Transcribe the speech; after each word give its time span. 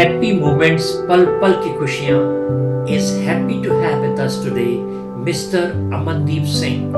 Happy 0.00 0.32
moments 0.40 0.92
पल 1.08 1.24
पल 1.42 1.52
की 1.64 1.78
खुशियां 1.78 2.20
is 2.88 3.08
happy 3.24 3.56
to 3.64 3.74
have 3.80 4.00
with 4.00 4.20
us 4.26 4.36
today 4.42 4.78
Mr. 5.24 5.62
Amandeep 5.96 6.46
Singh. 6.46 6.92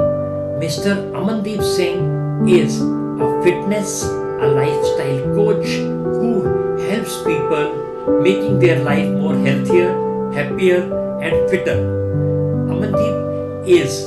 Mr. 0.61 0.93
Amandeep 1.21 1.63
Singh 1.65 2.05
is 2.49 2.77
a 2.81 3.31
fitness, 3.43 4.05
a 4.05 4.51
lifestyle 4.59 5.25
coach 5.35 5.67
who 6.19 6.31
helps 6.85 7.17
people 7.25 8.21
making 8.23 8.61
their 8.61 8.79
life 8.85 9.09
more 9.17 9.35
healthier, 9.35 9.91
happier 10.33 10.79
and 11.21 11.51
fitter. 11.51 11.77
Amandeep 12.71 13.67
is 13.67 14.05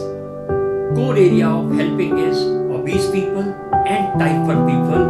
core 0.96 1.18
area 1.18 1.50
of 1.50 1.76
helping 1.82 2.18
is 2.20 2.46
obese 2.78 3.10
people 3.12 3.44
and 3.98 4.20
type 4.20 4.56
1 4.56 4.64
people 4.72 5.04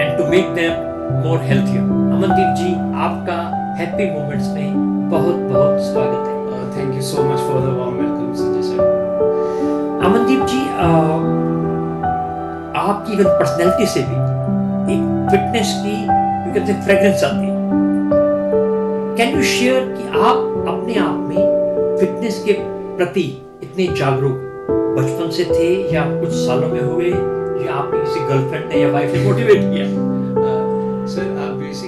and 0.00 0.18
to 0.18 0.28
make 0.28 0.50
them 0.58 1.22
more 1.22 1.38
healthier. 1.38 2.07
Amandeep 2.19 2.55
जी 2.59 2.71
आपका 2.99 3.35
happy 3.75 4.05
moments 4.13 4.47
में 4.53 5.09
बहुत 5.11 5.35
बहुत 5.51 5.83
स्वागत 5.83 6.25
है। 6.27 6.33
Thank 6.71 6.95
you 6.95 7.01
so 7.01 7.23
much 7.23 7.39
for 7.39 7.61
the 7.61 7.69
warm 7.75 7.93
welcome 7.95 8.33
Sanjay 8.39 8.63
sir 8.63 10.01
Amandeep 10.05 10.41
ji 10.49 10.59
uh, 10.87 11.19
आपकी 12.81 13.13
अगर 13.13 13.29
personality 13.39 13.87
से 13.93 14.03
भी 14.09 14.17
एक 14.95 15.29
फिटनेस 15.31 15.73
की 15.85 15.95
कहते 16.09 16.71
हैं 16.71 16.83
फ्रेग्रेंस 16.83 17.23
आती 17.23 17.45
है 17.45 17.53
कैन 19.17 19.35
यू 19.37 19.43
शेयर 19.53 19.89
कि 19.95 20.19
आप 20.19 20.67
अपने 20.75 20.99
आप 21.05 21.15
में 21.29 21.97
फिटनेस 21.99 22.43
के 22.45 22.57
प्रति 22.97 23.27
इतने 23.63 23.87
जागरूक 23.95 24.37
बचपन 24.99 25.31
से 25.39 25.47
थे 25.55 25.71
या 25.95 26.05
कुछ 26.19 26.37
सालों 26.43 26.69
में 26.75 26.81
हुए 26.81 27.09
या 27.09 27.73
आपकी 27.79 28.05
किसी 28.05 28.27
गर्लफ्रेंड 28.27 28.71
ने 28.73 28.81
या 28.81 28.91
वाइफ 28.91 29.15
ने 29.15 29.25
मोटिवेट 29.25 29.61
किया? 29.61 30.08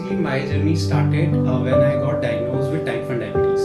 Basically 0.01 0.21
my 0.23 0.39
journey 0.39 0.75
started 0.75 1.33
uh, 1.47 1.59
when 1.59 1.73
I 1.73 1.95
got 1.95 2.21
diagnosed 2.21 2.71
with 2.71 2.85
type 2.85 3.03
1 3.07 3.19
diabetes. 3.19 3.61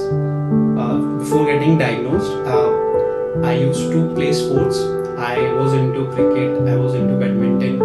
Uh, 0.78 1.18
before 1.18 1.46
getting 1.46 1.78
diagnosed, 1.78 2.32
uh, 2.46 3.42
I 3.42 3.54
used 3.54 3.90
to 3.92 4.14
play 4.14 4.32
sports. 4.32 4.78
I 5.18 5.36
was 5.54 5.72
into 5.72 6.10
cricket, 6.12 6.68
I 6.68 6.76
was 6.76 6.94
into 6.94 7.14
badminton. 7.16 7.78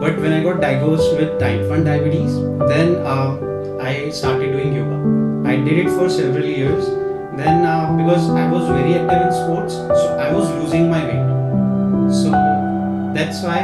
But 0.00 0.18
when 0.18 0.32
I 0.32 0.42
got 0.42 0.60
diagnosed 0.60 1.12
with 1.18 1.38
type 1.38 1.68
1 1.68 1.84
diabetes, 1.84 2.34
then 2.68 2.96
uh, 3.04 3.36
I 3.80 4.10
started 4.10 4.52
doing 4.52 4.72
yoga. 4.74 5.48
I 5.48 5.56
did 5.56 5.86
it 5.86 5.90
for 5.90 6.08
several 6.08 6.44
years. 6.44 6.86
Then, 7.36 7.64
uh, 7.64 7.96
because 7.96 8.28
I 8.30 8.50
was 8.50 8.68
very 8.68 8.94
active 8.94 9.22
in 9.26 9.32
sports, 9.32 9.74
so 9.74 10.16
I 10.18 10.32
was 10.32 10.48
losing 10.62 10.90
my 10.90 11.04
weight. 11.04 12.12
So 12.12 12.30
that's 13.14 13.42
why 13.42 13.60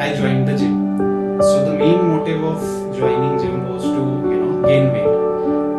I 0.00 0.16
joined 0.16 0.48
the 0.48 0.56
gym. 0.58 0.98
So 1.40 1.64
the 1.70 1.78
main 1.78 2.08
motive 2.08 2.42
of 2.42 2.83
joining 2.96 3.38
gym 3.38 3.68
was 3.68 3.82
to 3.82 4.02
you 4.30 4.38
know 4.40 4.62
gain 4.66 4.92
weight. 4.92 5.12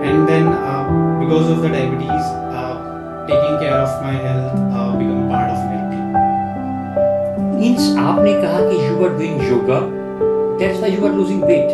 And 0.08 0.28
then 0.28 0.48
uh, 0.48 0.84
because 1.20 1.50
of 1.50 1.62
the 1.62 1.70
diabetes 1.70 2.26
uh, 2.54 3.26
taking 3.28 3.56
care 3.60 3.78
of 3.80 3.92
my 4.04 4.14
health 4.14 4.54
uh, 4.74 4.92
become 4.98 5.30
part 5.30 5.50
of 5.52 5.60
my 5.66 5.76
routine 5.82 6.06
means 7.60 7.88
aapne 8.06 8.34
kaha 8.44 8.62
ki 8.70 8.78
you 8.86 8.96
were 9.04 9.14
doing 9.18 9.40
yoga. 9.52 9.80
That's 10.60 10.80
why 10.80 10.88
you 10.96 11.02
were 11.02 11.16
losing 11.22 11.42
weight. 11.42 11.72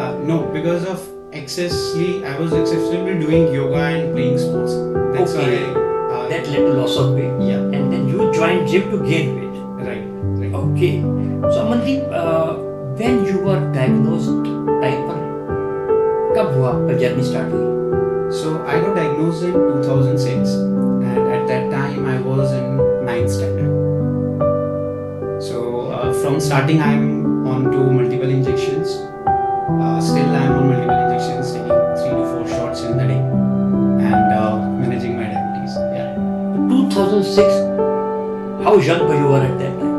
Uh, 0.00 0.12
no 0.30 0.38
because 0.56 0.84
of 0.92 1.02
excessively 1.32 2.24
i 2.30 2.38
was 2.38 2.52
excessively 2.52 3.14
doing 3.20 3.52
yoga 3.52 3.84
and 3.92 4.12
playing 4.14 4.38
sports. 4.38 4.74
That's 5.14 5.34
okay. 5.34 5.72
why 5.72 5.80
I, 6.16 6.28
that 6.32 6.46
led 6.48 6.64
to 6.68 6.74
loss 6.80 6.96
of 6.96 7.14
weight. 7.14 7.32
Yeah. 7.50 7.64
And 7.76 7.92
then 7.92 8.08
you 8.08 8.30
joined 8.32 8.68
gym 8.68 8.90
to 8.92 9.00
gain 9.08 9.34
weight. 9.38 9.56
Right, 9.86 10.04
right. 10.40 10.54
okay. 10.64 11.00
So 11.52 11.64
amandip 11.66 12.06
uh, 12.12 12.61
when 13.01 13.25
you 13.25 13.39
were 13.47 13.59
diagnosed 13.73 14.45
type 14.81 15.03
1 15.13 15.17
कब 16.37 16.53
हुआ 16.57 16.69
आपका 16.69 16.97
journey 17.03 17.23
start 17.31 17.53
हुई 17.53 17.75
So 18.29 18.49
I 18.67 18.79
got 18.83 18.95
diagnosed 18.95 19.43
in 19.43 19.53
2006, 19.53 20.49
and 21.09 21.29
at 21.35 21.43
that 21.51 21.69
time 21.73 22.07
I 22.13 22.15
was 22.23 22.51
in 22.55 22.65
ninth 23.05 23.31
standard. 23.35 23.69
So 25.45 25.61
uh, 25.91 26.11
from 26.21 26.41
starting, 26.47 26.81
I'm 26.81 27.47
on 27.47 27.63
to 27.71 27.77
multiple 27.77 28.29
injections. 28.29 28.97
Uh, 29.85 30.01
still, 30.01 30.35
I'm 30.41 30.51
on 30.57 30.67
multiple 30.71 30.99
injections, 31.05 31.53
taking 31.53 31.79
three 32.01 32.11
to 32.17 32.25
four 32.33 32.43
shots 32.49 32.81
in 32.81 32.97
the 32.97 33.07
day, 33.13 33.21
and 34.09 34.33
uh, 34.41 34.57
managing 34.83 35.15
my 35.15 35.31
diabetes. 35.31 35.79
Yeah, 35.95 36.11
2006 36.67 37.67
how 38.67 38.75
young 38.77 39.07
were 39.07 39.15
you 39.15 39.27
were 39.27 39.41
at 39.41 39.57
that 39.59 39.79
time 39.79 39.90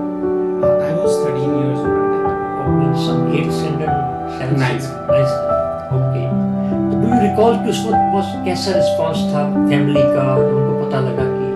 तो 7.43 7.49
कि 7.63 7.69
उस 7.69 7.79
वक्त 7.85 8.13
बस 8.15 8.27
कैसा 8.43 8.73
response 8.75 9.17
था 9.31 9.39
family 9.69 10.01
का 10.01 10.35
उनको 10.43 10.73
पता 10.83 10.99
लगा 11.07 11.23
कि 11.31 11.47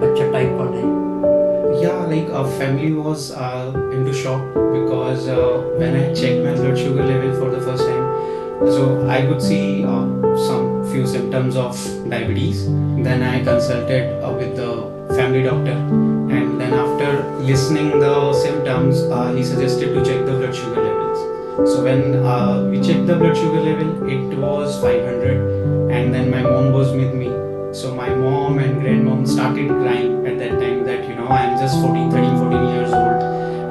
बच्चा 0.00 0.30
टाइप 0.32 0.60
1 0.62 0.74
है 0.78 0.94
was 3.06 3.30
uh, 3.42 3.72
into 3.96 4.12
shock 4.12 4.56
because 4.72 5.28
uh, 5.28 5.36
when 5.82 5.94
I 5.98 6.00
checked 6.20 6.42
my 6.46 6.54
blood 6.54 6.78
sugar 6.78 7.04
level 7.10 7.30
for 7.42 7.50
the 7.50 7.60
first 7.66 7.84
time, 7.90 8.08
so 8.76 9.08
I 9.08 9.20
could 9.26 9.40
see 9.40 9.84
uh, 9.84 10.02
some 10.48 10.66
few 10.90 11.06
symptoms 11.06 11.60
of 11.66 11.84
diabetes. 12.14 12.66
Then 13.08 13.22
I 13.22 13.44
consulted 13.44 14.20
uh, 14.24 14.34
with 14.42 14.56
the 14.56 14.72
family 15.14 15.44
doctor, 15.44 15.78
and 16.40 16.60
then 16.60 16.76
after 16.82 17.14
listening 17.52 17.90
the 18.00 18.18
symptoms, 18.42 19.02
uh, 19.02 19.32
he 19.32 19.44
suggested 19.54 19.94
to 19.94 20.04
check 20.04 20.26
the 20.26 20.38
blood 20.42 20.54
sugar 20.62 20.82
levels. 20.82 20.95
So 21.64 21.82
when 21.84 22.22
uh, 22.22 22.68
we 22.70 22.82
checked 22.82 23.06
the 23.06 23.16
blood 23.16 23.34
sugar 23.34 23.60
level, 23.60 24.08
it 24.10 24.36
was 24.36 24.78
500, 24.82 25.90
and 25.90 26.12
then 26.12 26.30
my 26.30 26.42
mom 26.42 26.72
was 26.72 26.92
with 26.92 27.14
me. 27.14 27.32
So 27.72 27.94
my 27.94 28.10
mom 28.10 28.58
and 28.58 28.82
grandmom 28.82 29.26
started 29.26 29.68
crying 29.68 30.26
at 30.26 30.38
that 30.38 30.60
time 30.60 30.84
that 30.84 31.08
you 31.08 31.14
know 31.14 31.26
I'm 31.28 31.58
just 31.58 31.80
14, 31.80 32.10
13, 32.10 32.36
14 32.36 32.68
years 32.68 32.92
old 32.92 33.22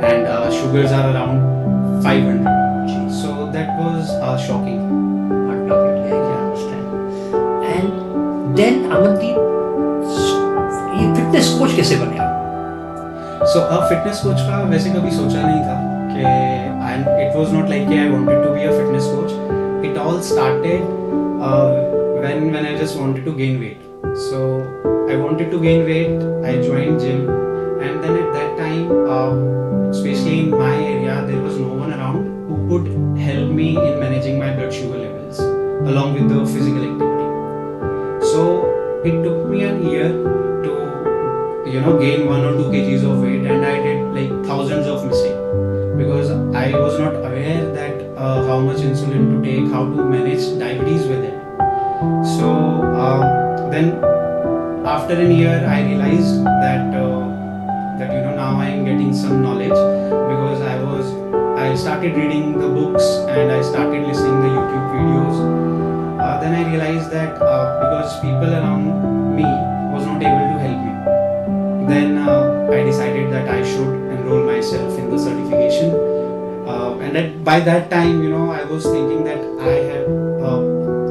and 0.04 0.26
uh, 0.26 0.50
sugars 0.50 0.92
are 0.92 1.14
around 1.14 2.02
500. 2.02 3.12
So 3.22 3.52
that 3.52 3.78
was 3.80 4.10
uh, 4.10 4.38
shocking. 4.38 4.82
yeah, 5.70 6.14
I 6.14 6.42
understand 6.42 6.86
and 7.70 8.58
then 8.58 8.92
Amandeep 8.92 9.38
ये 11.02 11.14
fitness 11.16 11.58
coach 11.60 11.76
कैसे 11.76 11.96
बने 12.06 12.18
आप 12.18 12.34
So 13.54 13.68
a 13.70 13.84
fitness 13.90 14.24
coach 14.26 14.48
का 14.50 14.64
वैसे 14.70 14.90
कभी 14.90 15.12
सोचा 15.18 15.42
नहीं 15.42 15.62
था 15.64 15.95
and 16.24 17.08
it 17.08 17.36
was 17.36 17.52
not 17.52 17.70
like 17.70 17.88
I 17.88 18.10
wanted 18.10 18.44
to 18.46 18.54
be 18.54 18.64
a 18.64 18.72
fitness 18.72 19.06
coach. 19.06 19.32
It 19.86 19.98
all 19.98 20.22
started 20.22 20.82
uh, 21.42 21.72
when 22.22 22.52
when 22.52 22.66
I 22.66 22.78
just 22.78 22.98
wanted 22.98 23.26
to 23.26 23.34
gain 23.36 23.60
weight. 23.60 23.82
So 24.16 24.62
I 25.10 25.16
wanted 25.16 25.52
to 25.52 25.60
gain 25.60 25.86
weight. 25.86 26.24
I 26.52 26.62
joined 26.62 27.00
gym, 27.00 27.30
and 27.30 28.04
then 28.04 28.18
at 28.24 28.34
that 28.34 28.58
time, 28.58 28.92
uh, 29.08 29.90
especially 29.90 30.40
in 30.40 30.50
my 30.52 30.76
area, 30.76 31.26
there 31.26 31.42
was 31.42 31.58
no 31.58 31.68
one 31.68 31.94
around 31.94 32.26
who 32.48 32.58
could 32.70 33.18
help 33.18 33.52
me 33.52 33.70
in 33.76 34.00
managing 34.00 34.40
my 34.40 34.56
blood 34.56 34.74
sugar 34.74 34.98
levels 34.98 35.40
along 35.90 36.14
with 36.14 36.30
the 36.30 36.46
physical 36.52 36.75
how 49.76 49.84
to 49.96 50.04
manage 50.12 50.44
diabetes 50.60 51.06
with 51.12 51.24
it 51.30 51.38
so 52.38 52.50
uh, 53.06 53.20
then 53.74 53.88
after 54.94 55.16
a 55.24 55.30
year 55.40 55.56
i 55.76 55.80
realized 55.88 56.46
that 56.64 56.96
uh, 57.00 57.24
that 58.00 58.14
you 58.16 58.22
know 58.26 58.36
now 58.38 58.52
i 58.66 58.68
am 58.76 58.86
getting 58.90 59.12
some 59.24 59.42
knowledge 59.46 59.80
because 60.32 60.62
i 60.74 60.76
was 60.84 61.12
i 61.66 61.68
started 61.84 62.16
reading 62.22 62.46
the 62.64 62.70
books 62.78 63.10
and 63.36 63.52
i 63.58 63.62
started 63.72 64.08
listening 64.12 64.38
the 64.46 64.52
youtube 64.56 64.88
videos 64.96 65.44
uh, 66.24 66.40
then 66.44 66.56
i 66.60 66.64
realized 66.72 67.12
that 67.18 67.42
uh, 67.52 67.66
because 67.84 68.20
people 68.22 68.58
around 68.60 68.86
me 69.40 69.50
was 69.96 70.06
not 70.12 70.28
able 70.30 70.48
to 70.54 70.60
help 70.68 70.80
me 70.88 70.94
then 71.94 72.18
uh, 72.18 72.56
I 72.76 72.84
decided 72.84 73.32
that 73.32 73.48
I 73.48 73.62
should 73.64 73.94
enroll 74.14 74.44
myself 74.46 74.98
in 74.98 75.10
the 75.12 75.20
certification. 75.20 75.92
Uh, 76.68 76.98
and 77.00 77.46
by 77.46 77.60
that 77.60 77.92
time, 77.92 78.24
you 78.24 78.30
know, 78.32 78.50
I 78.52 78.64
was 78.64 78.84
thinking 78.84 79.24
that 79.24 79.55
I 79.66 79.78
have 79.90 80.08
uh, 80.46 80.60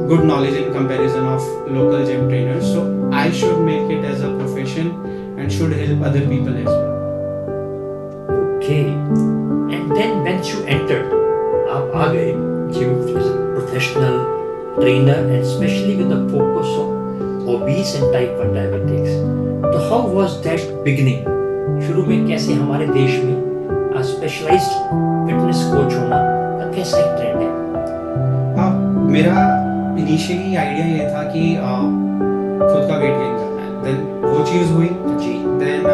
good 0.07 0.23
knowledge 0.23 0.53
in 0.53 0.71
comparison 0.71 1.25
of 1.25 1.41
local 1.69 2.05
gym 2.05 2.29
trainers, 2.29 2.63
so 2.63 3.09
I 3.11 3.29
should 3.31 3.59
make 3.59 3.91
it 3.91 4.05
as 4.05 4.21
a 4.21 4.29
profession 4.37 4.91
and 5.37 5.51
should 5.51 5.73
help 5.73 6.03
other 6.03 6.21
people 6.21 6.55
as 6.55 6.65
well. 6.65 6.93
Okay. 8.57 8.85
And 9.75 9.91
then 9.91 10.23
once 10.23 10.53
you 10.53 10.63
entered, 10.77 11.11
आप 11.75 11.95
आ 11.95 12.07
गए 12.13 12.31
gym 12.77 12.93
as 13.17 13.27
a 13.27 13.35
professional 13.57 14.15
trainer 14.79 15.17
and 15.17 15.35
especially 15.41 15.97
with 15.97 16.09
the 16.09 16.21
focus 16.31 16.71
on 16.83 17.49
obese 17.55 17.95
and 17.99 18.13
type 18.13 18.39
1 18.45 18.55
diabetics. 18.55 19.19
तो 19.65 19.83
how 19.89 20.01
was 20.15 20.39
that 20.47 20.63
beginning? 20.87 21.27
शुरू 21.87 22.05
में 22.05 22.27
कैसे 22.27 22.53
हमारे 22.53 22.87
देश 22.87 23.19
में 23.23 24.01
specialised 24.13 24.71
fitness 25.27 25.67
coach 25.75 25.93
होना 25.93 26.23
का 26.59 26.71
कैसा 26.75 26.97
एक 26.97 27.15
ट्रेंड 27.19 27.41
है 27.41 27.55
Uh, 27.55 27.64
मेरा 29.15 29.41
इनिशियली 29.99 30.55
आइडिया 30.55 30.85
ये 30.85 31.03
था 31.09 31.21
कि 31.23 31.41
खुद 32.61 32.81
का 32.89 32.95
वेट 32.97 33.13
गेन 33.19 33.35
करना 33.35 33.61
है। 33.61 33.69
देन 33.83 33.99
वो 34.23 34.39
चीज़ 34.45 34.71
हुई। 34.71 34.89
जी। 35.21 35.33
देन 35.61 35.85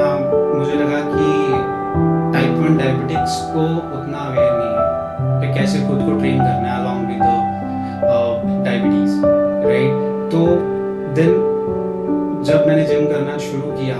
मुझे 0.58 0.74
लगा 0.74 1.02
कि 1.10 1.28
टाइप 2.34 2.56
वन 2.58 2.78
डायबिटिक्स 2.78 3.36
को 3.54 3.66
उतना 3.98 4.24
अवेयर 4.30 4.52
नहीं 4.54 4.74
है 4.78 4.88
कि 5.42 5.60
कैसे 5.60 5.84
खुद 5.88 6.00
को 6.00 6.18
ट्रेन 6.20 6.38
करना 6.38 6.72
है 6.72 6.80
अलॉन्ग 6.80 7.08
विद 7.08 7.22
डायबिटीज़ 8.66 9.22
राइट 9.68 10.32
तो 10.32 10.46
देन 11.16 11.32
जब 12.46 12.68
मैंने 12.68 12.84
जिम 12.84 13.06
करना 13.06 13.38
शुरू 13.38 13.72
किया 13.72 13.96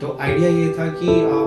तो 0.00 0.18
आइडिया 0.22 0.50
ये 0.50 0.68
था 0.78 0.88
कि 1.00 1.06
uh, 1.06 1.46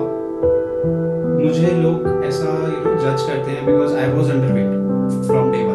मुझे 1.42 1.70
लोग 1.82 2.24
ऐसा 2.26 2.48
यू 2.68 2.80
नो 2.84 2.96
जज 3.00 3.22
करते 3.22 3.50
हैं 3.50 3.66
because 3.66 3.98
I 3.98 4.12
was 4.12 4.32
underweight 4.52 5.26
from 5.26 5.52
day 5.52 5.64
one 5.64 5.71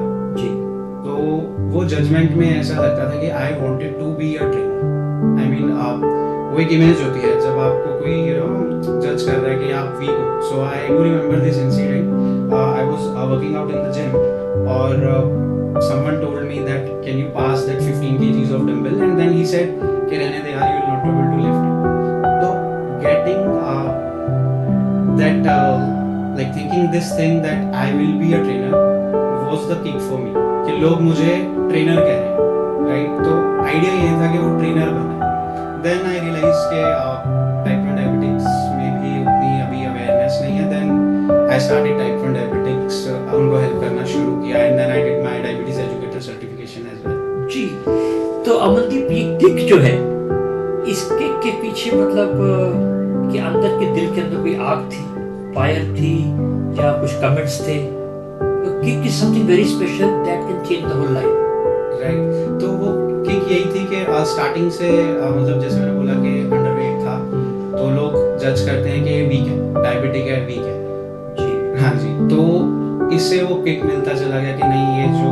वो 1.77 1.83
जजमेंट 1.85 2.31
में 2.35 2.45
ऐसा 2.49 2.75
लगता 2.75 3.03
था 3.05 3.19
कि 3.21 3.27
I 3.39 3.51
wanted 3.55 3.97
to 3.97 4.05
be 4.19 4.27
a 4.35 4.45
trainer 4.51 5.41
I 5.41 5.49
mean 5.49 5.73
आप, 5.79 6.05
वो 6.53 6.59
एक 6.61 6.71
इमेज 6.77 7.01
होती 7.01 7.19
है 7.19 7.33
जब 7.41 7.59
आपको 7.65 7.91
कोई 7.99 8.15
जज 9.03 9.25
कर 9.27 9.37
रहा 9.37 9.51
है 9.51 9.57
कि 9.59 9.71
आप 9.81 9.99
वीक 9.99 10.09
हो। 10.11 10.39
So 10.47 10.61
I 10.61 10.87
you 10.87 11.03
remember 11.03 11.39
this 11.39 11.57
incident 11.57 12.53
I 12.53 12.85
was 12.87 13.05
working 13.33 13.55
out 13.57 13.69
in 13.71 13.83
the 13.83 13.91
gym 13.97 14.15
और 14.77 15.05
someone 15.81 16.19
told 16.23 16.47
me 16.47 16.63
that 16.69 16.89
can 17.05 17.19
you 17.19 17.27
pass 17.37 17.67
that 17.67 17.79
fifteen 17.81 18.17
K 18.17 18.31
Gs 18.31 18.55
of 18.55 18.65
dumbbell 18.71 19.03
and 19.03 19.15
then 19.19 19.31
he 19.33 19.45
said 19.53 19.77
कि 19.83 20.15
रहने 20.15 20.41
दे 20.47 20.57
are 20.61 20.73
you 20.73 20.81
not 20.89 21.07
able 21.11 21.29
to 21.29 21.37
lift 21.45 21.61
तो 22.41 22.49
getting 23.05 23.45
that 25.21 25.45
like 25.45 26.49
thinking 26.57 26.89
this 26.97 27.17
thing 27.19 27.39
that 27.43 27.79
I 27.83 27.93
will 27.93 28.19
be 28.23 28.33
a 28.33 28.43
trainer 28.43 28.75
was 29.45 29.71
the 29.73 29.81
king 29.83 29.99
for 30.09 30.19
me 30.19 30.46
कि 30.67 30.73
लोग 30.79 31.01
मुझे 31.01 31.33
trainer 31.69 31.95
कह 31.97 32.13
रहे 32.13 32.15
हैं 32.15 32.35
right 32.87 33.11
तो 33.25 33.33
आइडिया 33.65 33.91
ये 33.93 34.09
था 34.21 34.31
कि 34.31 34.37
वो 34.37 34.49
ट्रेनर 34.57 34.89
बना। 34.95 35.29
देन 35.83 36.05
आई 36.07 36.19
रियलाइज़ 36.19 36.63
के 36.71 36.81
टाइप 37.65 37.79
1 37.81 37.95
डायबिटिक्स 37.97 38.45
में 38.77 38.89
भी 38.97 39.11
उतनी 39.21 39.51
अभी 39.61 39.79
अवेयरनेस 39.85 40.39
नहीं 40.41 40.57
है। 40.57 40.65
Then 40.69 40.87
I 41.51 41.59
started 41.59 41.97
type 41.97 42.19
1 42.21 42.33
diabetics 42.33 42.95
उनको 43.07 43.57
हेल्प 43.57 43.81
करना 43.81 44.05
शुरू 44.13 44.35
किया। 44.41 44.57
And 44.57 44.77
then 44.77 44.91
I 44.91 45.03
did 45.03 45.23
my 45.23 45.41
diabetes 45.43 45.79
educator 45.81 46.19
certification 46.27 46.81
as 46.93 47.07
well 47.07 47.47
जी 47.53 47.65
तो 48.45 48.57
अमनदीप 48.65 49.11
ये 49.11 49.23
किक 49.41 49.67
जो 49.69 49.77
है 49.79 49.95
इस 50.91 51.03
किक 51.11 51.39
के 51.43 51.51
पीछे 51.61 51.91
मतलब 51.91 52.33
कि 53.31 53.37
अंदर 53.39 53.79
के 53.79 53.93
दिल 53.95 54.13
के 54.15 54.21
अंदर 54.21 54.41
कोई 54.41 54.55
आग 54.65 54.89
थी 54.91 55.05
फायर 55.55 55.83
थी, 55.95 56.13
या 56.79 56.91
कुछ 57.01 57.13
कमेंट्स 57.21 57.59
थे? 57.67 57.77
Kick 58.87 59.05
is 59.05 59.15
something 59.21 59.47
very 59.47 59.63
special 59.67 60.11
that 60.25 60.43
can 60.47 60.59
change 60.67 60.83
the 60.83 60.91
whole 60.97 61.09
life 61.13 61.31
right 62.01 62.59
तो 62.59 62.67
वो 62.81 62.91
किक 63.23 63.51
यही 63.51 63.65
थी 63.73 63.81
कि 63.89 63.97
स्टार्टिंग 64.31 64.69
से 64.71 64.87
uh, 64.89 65.31
मतलब 65.31 65.59
जैसे 65.61 65.79
मैंने 65.79 65.93
बोला 65.93 66.13
कि 66.21 66.31
अंडरवेट 66.57 67.01
था 67.07 67.15
तो 67.73 67.89
लोग 67.95 68.15
जज 68.43 68.61
करते 68.67 68.89
हैं 68.89 69.01
कि 69.03 69.17
वीक 69.31 69.47
है 69.47 69.83
डायबिटिक 69.83 70.27
है 70.27 70.39
वीक 70.45 70.63
है। 70.67 70.75
जी। 71.39 71.49
हाँ 71.81 71.93
जी। 71.97 72.13
तो 72.31 72.39
इससे 73.15 73.41
वो 73.43 73.55
किक 73.67 73.83
मिलता 73.85 74.13
चला 74.13 74.39
गया 74.39 74.55
कि 74.57 74.63
नहीं 74.63 74.87
ये 74.99 75.07
जो 75.17 75.29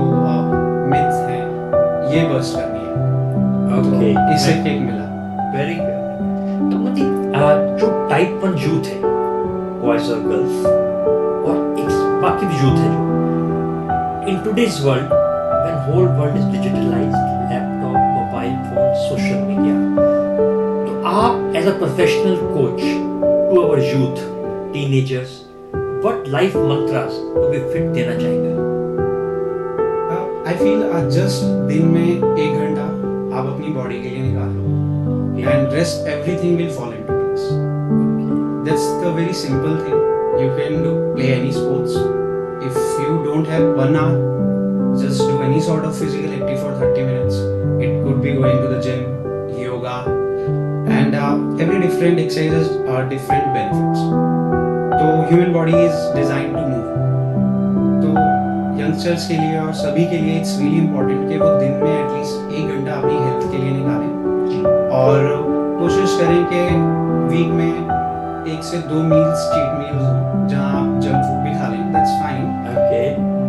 मिथ 0.92 1.16
है 1.30 1.40
ये 2.16 2.28
बस्ट 2.34 2.60
करनी 2.60 2.84
है। 2.84 2.92
ओके 3.80 4.14
तो 4.14 4.36
इससे 4.36 4.60
किक 4.64 4.78
मिला। 4.82 5.08
वेरी 5.56 5.76
गुड 5.80 5.96
तो 6.72 6.84
मतलब 6.86 7.78
जो 7.80 7.88
टाइप 8.10 8.40
वन 8.44 8.62
यूथ 8.68 8.94
है 8.94 9.00
बॉयज़ 9.82 10.12
और 10.12 10.20
गर्ल्स 10.30 10.66
और 10.66 11.56
एक 11.80 12.22
बाकी 12.22 12.46
भी 12.46 12.64
यूथ 12.66 12.78
है 12.86 12.94
जो। 12.94 13.15
In 14.30 14.38
today's 14.44 14.80
world 14.86 15.12
when 15.12 15.76
whole 15.88 16.08
world 16.20 16.38
is 16.38 16.46
digitalized 16.52 17.18
laptop 17.50 17.98
mobile 18.14 18.54
phone 18.70 18.94
social 19.02 19.44
media 19.50 19.76
तो 20.86 21.04
आप 21.10 21.56
as 21.56 21.68
a 21.68 21.78
professional 21.78 22.36
coach 22.54 22.82
to 22.82 23.62
our 23.62 23.84
youth 23.84 24.24
teenagers 24.74 25.38
what 25.76 26.28
life 26.38 26.56
mantras 26.72 27.22
to 27.36 27.48
be 27.50 27.60
fit 27.74 27.94
देना 28.00 28.16
चाहेंगे? 28.20 28.54
आई 30.50 30.56
फील 30.56 31.10
जस्ट 31.20 31.46
दिन 31.70 31.88
में 31.94 32.08
एक 32.08 32.58
घंटा 32.58 32.90
आप 33.38 33.54
अपनी 33.54 33.74
बॉडी 33.74 34.02
के 34.02 34.10
लिए 34.10 34.24
निकाल 34.24 35.54
and 35.54 35.74
rest 35.74 36.08
everything 36.08 36.58
will 36.58 36.72
fall 36.80 36.94
into 36.94 37.14
place 37.14 37.74
that's 38.66 38.86
the 39.02 39.12
very 39.12 39.34
simple 39.40 39.76
thing. 39.78 39.98
You 40.38 40.48
can 40.60 40.82
do 40.84 40.94
play 41.16 41.34
any 41.34 41.52
sports. 41.52 42.25
If 42.68 42.78
you 43.02 43.12
don't 43.24 43.46
have 43.46 43.66
one 43.76 43.96
hour 43.96 44.18
just 45.00 45.20
do 45.22 45.42
any 45.48 45.60
sort 45.62 45.86
of 45.86 45.98
physical 45.98 46.32
activity 46.32 46.58
for 46.62 46.72
30 46.80 47.04
minutes 47.10 47.36
it 47.86 47.92
could 48.04 48.22
be 48.22 48.34
going 48.34 48.58
to 48.62 48.68
the 48.68 48.82
gym 48.82 49.02
yoga 49.60 49.98
and 50.98 51.16
uh, 51.16 51.36
every 51.64 51.80
different 51.82 52.20
exercises 52.20 52.72
are 52.96 53.04
different 53.10 53.54
benefits 53.58 54.02
तो 55.00 55.08
human 55.30 55.52
body 55.54 55.78
is 55.84 55.96
designed 56.18 56.56
to 56.58 56.64
move 56.70 56.92
तो 58.04 58.14
youngsters 58.80 59.28
के 59.28 59.38
लिए 59.38 59.58
और 59.60 59.74
सभी 59.82 60.06
के 60.12 60.18
लिए 60.22 60.40
it's 60.40 60.58
really 60.60 60.78
important 60.78 61.30
कि 61.30 61.38
वो 61.38 61.50
दिन 61.60 61.74
में 61.84 61.94
एटलीस्ट 61.98 62.54
एक 62.60 62.76
घंटा 62.78 62.94
अपनी 62.94 63.14
हेल्थ 63.26 63.52
के 63.52 63.64
लिए 63.64 63.72
निकालें 63.72 64.90
और 65.02 65.28
कोशिश 65.80 66.18
करें 66.22 66.44
कि 66.52 66.64
वीक 67.34 67.54
में 67.60 68.05
एक 68.48 68.64
से 68.64 68.78
दो 68.88 69.02
मील्स 69.04 69.44
चीट 69.52 69.70
मील्स 69.78 70.02
हो 70.02 70.48
जहाँ 70.50 70.72
आप 70.80 71.00
जंक 71.02 71.24
फ़ूड 71.26 71.40
भी 71.44 71.54
खा 71.60 71.68
लें 71.68 71.94
दैट्स 71.94 72.12
फाइन 72.22 72.44
ओके 72.72 73.00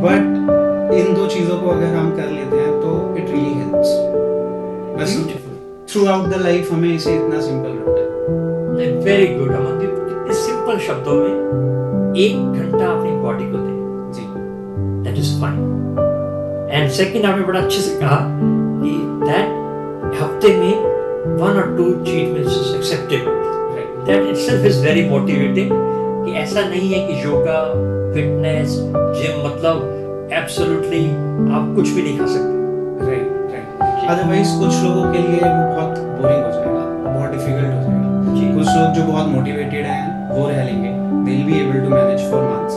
बट 0.05 0.95
इन 0.95 1.15
दो 1.15 1.27
चीज़ों 1.27 1.59
को 1.61 1.71
अगर 1.71 1.95
हम 1.95 2.11
कर 2.17 2.31
लेते 2.31 2.57
हैं 2.57 2.73
तो 2.81 2.93
इट 3.19 3.31
रियली 3.31 3.53
हेल्प्स 3.55 3.91
बस 4.99 5.17
थ्रू 5.93 6.07
आउट 6.07 6.29
द 6.29 6.41
लाइफ 6.43 6.73
हमें 6.73 6.89
इसे 6.95 7.15
इतना 7.17 7.41
सिंपल 7.41 7.71
रखना 7.71 8.81
है. 8.81 8.91
वेरी 9.05 9.27
गुड 9.35 9.53
अमनदीप 9.53 9.95
कितने 10.09 10.35
सिंपल 10.35 10.79
शब्दों 10.87 11.15
में 11.15 12.15
एक 12.17 12.61
घंटा 12.61 12.87
अपनी 12.87 13.11
बॉडी 13.23 13.51
को 13.51 13.59
दें. 13.59 14.13
जी. 14.13 14.27
That 15.05 15.19
is 15.19 15.41
fine 15.41 16.69
and 16.73 16.91
second 16.91 17.27
आपने 17.27 17.45
बड़ा 17.45 17.61
अच्छे 17.61 17.81
से 17.81 17.99
कहा 18.01 18.19
कि 18.23 18.99
दैट 19.25 20.21
हफ़्ते 20.23 20.57
में 20.59 21.37
वन 21.41 21.63
और 21.63 21.77
two 21.77 21.93
cheat 22.05 22.33
meals 22.33 22.61
is 22.61 22.77
acceptable 22.77 23.46
that 24.07 24.27
itself 24.29 24.65
is 24.67 24.79
very 24.85 25.09
motivating 25.09 25.71
कि 26.25 26.33
ऐसा 26.39 26.61
नहीं 26.69 26.89
है 26.93 27.07
कि 27.07 27.23
योगा 27.25 27.61
फिटनेस 28.15 28.75
जिम 29.19 29.39
मतलब 29.47 30.29
एब्सोल्युटली 30.33 31.05
आप 31.57 31.73
कुछ 31.77 31.89
भी 31.89 32.03
नहीं 32.03 32.19
खा 32.19 32.27
सकते। 32.27 33.07
राइट 33.07 33.27
राइट 33.53 34.09
अदरवाइज़ 34.11 34.53
कुछ 34.61 34.83
लोगों 34.83 35.13
के 35.13 35.19
लिए 35.19 35.41
वो 35.41 35.65
बहुत 35.73 35.99
बोरिंग 36.21 36.45
हो 36.45 36.51
जाएगा 36.53 36.85
बहुत 37.07 37.31
डिफ़िकल्ट 37.31 37.67
हो 37.67 37.81
जाएगा। 37.83 38.35
जी। 38.37 38.53
कुछ 38.55 38.69
लोग 38.69 38.93
जो 38.97 39.03
बहुत 39.13 39.27
मोटिवेटेड 39.29 39.85
हैं 39.87 40.05
वो 40.31 40.49
रह 40.49 40.63
लेंगे। 40.65 40.91
They 41.27 41.37
be 41.47 41.59
able 41.61 41.81
to 41.81 41.91
manage 41.95 42.31
for 42.31 42.43
months 42.45 42.75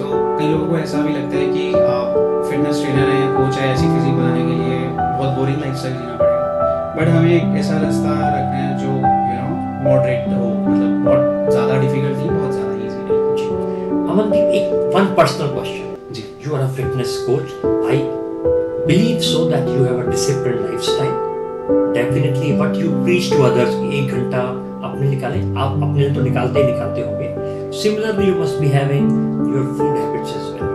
तो 0.00 0.06
कई 0.38 0.48
लोगों 0.48 0.66
को 0.68 0.78
ऐसा 0.78 1.00
भी 1.06 1.12
लगता 1.14 1.36
है 1.36 1.46
कि 1.52 1.72
आप 1.90 2.16
फिटनेस 2.50 2.82
ट्रेनर 2.82 3.08
हैं 3.10 3.26
कोच 3.36 3.58
है 3.58 3.72
ऐसी 3.72 3.86
फिजिक 3.86 4.14
बनाने 4.14 4.42
के 4.42 4.54
लिए 4.62 4.78
बहुत 4.88 5.38
बोरिंग 5.38 5.60
लाइफस्टाइल 5.60 5.94
जीना 5.94 6.16
पड़ेगा। 6.16 6.94
बट 6.96 7.14
हमें 7.16 7.32
एक 7.32 7.58
ऐसा 7.60 7.74
रास्ता 7.82 8.16
रखना 8.28 8.58
है 8.58 8.70
जो 8.78 8.88
यू 8.88 9.38
नो 9.40 9.48
मॉडरेट 9.88 10.28
हो। 10.32 10.43
अमनदीप 14.14 14.50
एक 14.56 14.92
वन 14.94 15.06
पर्सनल 15.14 15.46
क्वेश्चन 15.52 16.12
जी 16.16 16.22
you 16.42 16.52
are 16.56 16.60
a 16.64 16.68
fitness 16.74 17.14
coach. 17.28 17.54
I 17.92 17.96
believe 18.90 19.24
so 19.28 19.40
that 19.52 19.70
you 19.70 19.86
have 19.86 19.96
a 20.02 20.04
disciplined 20.10 20.60
lifestyle. 20.66 21.16
Definitely, 21.96 22.52
what 22.60 22.78
you 22.82 22.92
preach 23.00 23.30
to 23.32 23.40
others 23.48 23.72
कि 23.80 23.98
एक 24.02 24.14
घंटा 24.18 24.44
अपने 24.90 25.08
निकालें 25.08 25.40
आप 25.64 25.82
अपने 25.82 25.98
लिए 25.98 26.14
तो 26.14 26.22
निकालते 26.28 26.62
ही 26.62 26.70
निकालते 26.70 27.08
होंगे 27.08 27.32
Similarly, 27.80 28.30
you 28.30 28.38
must 28.44 28.62
be 28.62 28.72
having 28.76 29.10
your 29.56 29.66
food 29.74 30.00
habits 30.04 30.38
as 30.38 30.48
well. 30.52 30.72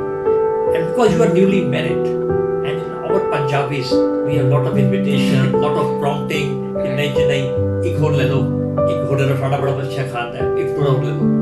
And 0.76 0.92
because 0.92 1.18
you 1.18 1.26
are 1.30 1.32
newly 1.40 1.64
married, 1.78 2.06
and 2.12 2.76
in 2.76 2.94
our 3.00 3.26
Punjabis, 3.32 3.98
we 4.28 4.40
have 4.42 4.56
lot 4.58 4.72
of 4.74 4.86
invitation, 4.86 5.52
lot 5.66 5.84
of 5.86 5.98
prompting 6.04 6.56
कि 6.78 6.96
नहीं 6.96 7.14
जी 7.16 7.28
नहीं 7.34 7.92
एक 7.94 8.04
और 8.04 8.22
ले 8.22 8.30
लो 8.36 8.46
एक 8.86 9.12
और 9.12 9.20
ले 9.22 9.34
लो 9.34 9.44
साड़ा 9.44 9.58
बड़ा 9.58 9.74
अच्छा 9.74 10.12
खाता 10.14 10.44
है 10.44 10.56
एक 10.66 10.80
और 10.80 11.04
ले 11.06 11.20
लो 11.20 11.39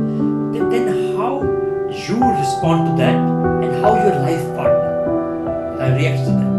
respond 2.57 2.87
to 2.89 2.93
that 2.97 3.15
and 3.63 3.71
how 3.81 3.93
your 4.03 4.15
life 4.17 4.45
partner 4.57 5.77
uh, 5.79 5.95
reacts 5.95 6.25
to 6.25 6.31
that. 6.33 6.49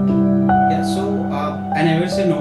Yeah, 0.71 0.85
so 0.85 1.03
uh, 1.33 1.73
I 1.75 1.83
never 1.83 2.09
say 2.09 2.29
no. 2.29 2.39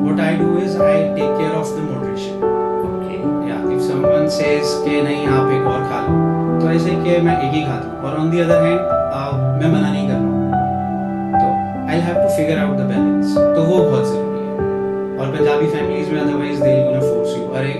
What 0.00 0.20
I 0.20 0.36
do 0.36 0.56
is 0.56 0.76
I 0.76 1.12
take 1.12 1.34
care 1.36 1.52
of 1.52 1.68
the 1.68 1.82
moderation. 1.82 2.42
Okay. 2.42 3.20
Yeah, 3.48 3.76
if 3.76 3.82
someone 3.82 4.30
says 4.30 4.72
कि 4.84 5.02
नहीं 5.02 5.26
आप 5.36 5.52
एक 5.52 5.66
और 5.74 5.84
खा 5.90 6.00
लो 6.06 6.60
तो 6.60 6.70
ऐसे 6.72 6.96
कि 7.04 7.20
मैं 7.28 7.36
एक 7.42 7.52
ही 7.54 7.62
खाता 7.66 7.88
हूँ 7.88 8.02
और 8.04 8.18
ऑन 8.20 8.30
दी 8.30 8.40
अदर 8.40 8.64
हैंड 8.64 9.62
मैं 9.62 9.72
मना 9.72 9.92
नहीं 9.92 10.08
कर 10.08 10.14
रहा 10.14 10.32
हूँ 10.32 11.40
तो 11.40 11.90
I 11.92 12.00
have 12.08 12.22
to 12.22 12.36
figure 12.36 12.58
out 12.58 12.76
the 12.78 12.88
balance 12.92 13.34
तो 13.36 13.64
वो 13.64 13.82
बहुत 13.84 14.06
ज़रूरी 14.06 14.46
है 14.46 15.18
और 15.18 15.36
पंजाबी 15.36 15.66
फैमिलीज़ 15.76 16.10
में 16.12 16.20
otherwise 16.20 16.62
they 16.62 16.82
gonna 16.84 17.00
force 17.00 17.36
you 17.36 17.48
अरे 17.60 17.72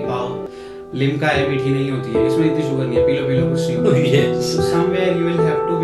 लिमका 0.95 1.27
है 1.27 1.47
मीठी 1.49 1.71
नहीं 1.73 1.89
होती 1.91 2.11
है 2.11 2.25
इसमें 2.27 2.45
इतनी 2.45 2.61
शुगर 2.67 2.85
नहीं 2.85 2.97
है 2.97 3.05
पी 3.05 3.17
लो 3.17 3.27
पी 3.27 3.39
लो 3.39 3.49
कुछ 3.49 3.67
नहीं 3.67 3.77
Oh, 3.77 3.83
होता 3.85 3.97
yes. 4.11 4.51
so 4.55 4.67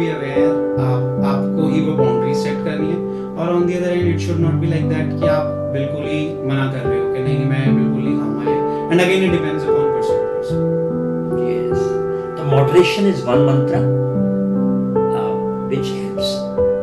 be 0.02 0.10
aware 0.12 0.52
आप 0.82 1.26
आपको 1.32 1.70
ही 1.70 1.82
वो 1.86 1.94
बाउंड्री 1.96 2.34
सेट 2.36 2.64
करनी 2.66 2.92
है 2.92 3.00
और 3.36 3.54
on 3.54 3.66
the 3.66 4.18
should 4.26 4.40
not 4.40 4.54
be 4.62 4.68
like 4.68 4.90
that 4.90 5.20
कि 5.20 5.28
आप 5.30 5.56
बिल्कुल 5.74 6.06
ही 6.08 6.22
मना 6.48 6.72
कर 6.72 6.86
रहे 6.88 7.00
हो 7.00 7.14
कि 7.14 7.20
नहीं 7.22 7.46
मैं 7.46 7.66
बिल्कुल 7.76 8.04
नहीं 8.04 8.18
खाऊँगा 8.20 8.52
ये 8.52 8.58
and 8.92 9.02
again 9.02 9.24
it 9.24 9.32
depends 9.32 9.64
upon 9.64 9.90
person 9.96 10.18
to 10.20 10.38
person 10.38 10.80
moderation 12.52 13.06
is 13.06 13.20
one 13.24 13.46
mantra 13.46 13.78
uh, 15.18 15.28
which 15.68 15.88
helps. 15.90 16.32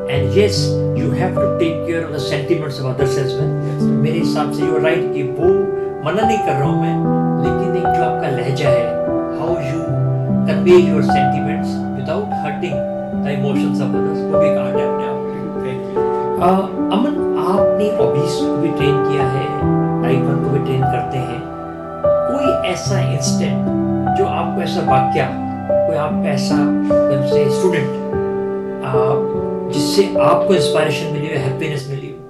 And 0.08 0.32
yes, 0.32 0.60
you 0.96 1.10
have 1.10 1.34
to 1.34 1.48
take 1.58 1.86
care 1.86 2.04
of 2.04 2.12
the 2.12 2.20
sentiments 2.20 2.78
of 2.78 2.86
others 2.86 3.16
as 3.18 3.34
well. 3.34 3.50
Yes. 3.66 3.82
मेरे 4.04 4.18
हिसाब 4.18 4.52
से 4.52 4.62
यू 4.62 4.74
आर 4.74 4.80
राइट 4.82 5.12
कि 5.14 5.22
वो 5.38 5.48
मना 6.04 6.22
नहीं 6.22 6.38
कर 6.38 6.52
रहा 6.52 6.68
हूँ 6.68 6.80
मैं 6.82 6.94
लेकिन 7.42 7.76
एक 7.76 7.88
जो 7.96 8.02
आपका 8.04 8.30
लहजा 8.30 8.68
है 8.70 8.86
how 9.40 9.50
you 9.66 9.82
convey 10.48 10.76
your 10.78 11.02
sentiments 11.02 11.46
the 11.47 11.47
emotions 13.48 13.80
of 13.80 13.96
others 13.96 14.32
वो 14.32 14.40
भी 14.40 14.48
आर्ट 14.48 14.76
है 14.76 14.94
अपने 14.94 15.06
आप 15.06 15.18
Uh, 16.38 16.44
अमन 16.94 17.14
आपने 17.48 17.96
हॉबीज 17.96 18.34
को 18.34 18.56
भी 18.56 18.68
ट्रेन 18.68 19.08
किया 19.08 19.22
है 19.22 19.46
टाइप 20.02 20.18
वन 20.18 20.44
को 20.44 20.50
भी 20.50 20.58
ट्रेन 20.58 20.80
करते 20.80 21.18
हैं। 21.18 21.40
कोई 22.04 22.70
ऐसा 22.70 23.12
इंस्टेंट 23.12 23.66
जो 24.18 24.24
आपको 24.24 24.62
ऐसा 24.62 24.80
वाक्य 24.80 25.28
कोई 25.86 25.96
आपका 25.96 26.28
ऐसा 26.28 26.56
जब 26.88 27.26
से 27.26 27.50
स्टूडेंट 27.50 27.88
जिससे 29.72 30.18
आपको 30.20 30.54
इंस्पायरेशन 30.54 31.12
मिली 31.12 31.26
हो 31.26 31.38
हैप्पीनेस 31.38 31.86
मिली 31.90 32.06
हो? 32.06 32.24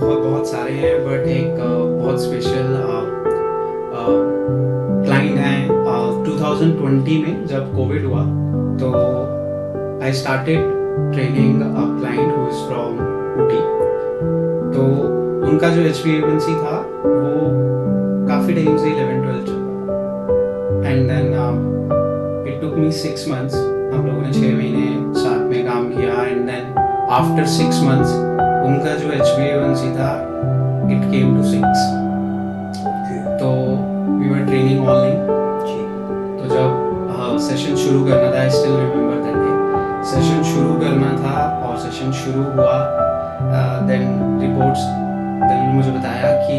बहुत 0.00 0.22
बहुत 0.24 0.46
सारे 0.46 0.72
हैं 0.72 1.04
बट 1.06 1.28
एक 1.28 1.56
बहुत 2.02 2.22
स्पेशल 2.22 2.78
क्लाइंट 5.04 5.38
है 5.38 5.68
2020 6.24 7.26
में 7.26 7.46
जब 7.46 7.76
कोविड 7.76 8.04
हुआ 8.04 8.22
तो 8.78 8.92
I 10.02 10.12
started 10.12 10.60
training 11.12 11.60
a 11.62 11.82
client 11.98 12.30
who 12.36 12.46
is 12.48 12.62
from 12.68 12.94
Ooty 13.42 13.60
तो 14.74 14.86
उनका 15.48 15.68
जो 15.68 15.82
एच 15.82 15.98
पी 15.98 16.12
था 16.54 16.76
वो 17.04 17.50
काफ़ी 18.28 18.54
टाइम 18.54 18.76
से 18.78 18.90
11 18.92 19.20
12 19.26 19.44
चल 19.46 19.60
and 20.86 21.00
then 21.10 21.26
it 22.48 22.60
took 22.60 22.74
me 22.74 22.90
six 22.98 23.28
months 23.28 23.54
हम 23.54 24.06
लोगों 24.06 24.22
ने 24.22 24.32
छः 24.32 24.56
महीने 24.56 24.86
साथ 25.14 25.40
में 25.50 25.60
काम 25.66 25.88
किया। 25.90 26.14
And 26.24 26.40
then 26.46 26.64
after 27.20 27.44
six 27.54 27.82
months 27.82 28.10
उनका 28.66 28.92
जो 28.94 29.08
एच 29.12 29.28
बी 29.38 29.46
था 29.98 30.12
इट 30.92 31.02
केम 31.12 31.36
टू 31.36 31.42
सिक्स 31.50 31.80
तो 33.40 33.50
वी 34.18 34.26
वर 34.30 34.42
ट्रेनिंग 34.46 34.88
ऑनलाइन 34.88 35.18
जी। 35.66 35.80
तो 36.38 36.54
जब 36.54 37.38
सेशन 37.40 37.76
शुरू 37.76 38.04
करना 38.06 38.28
था 38.32 38.38
I 38.40 38.50
still 38.50 38.72
remember 38.72 39.16
that 39.22 39.31
session 40.10 40.42
शुरू 40.42 40.74
करना 40.80 41.10
था 41.18 41.34
और 41.66 41.76
सेशन 41.78 42.12
शुरू 42.12 42.42
हुआ 42.52 42.72
देन 43.88 44.04
रिपोर्ट्स 44.40 44.80
देन 44.80 45.58
उन्होंने 45.58 45.72
मुझे 45.74 45.90
बताया 45.90 46.32
कि 46.46 46.56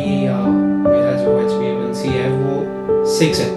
मेरा 0.88 1.12
जो 1.24 1.40
एच 1.40 1.52
बी 1.52 1.66
है 2.08 2.30
वो 2.32 3.06
सिक्स 3.18 3.40
है। 3.40 3.50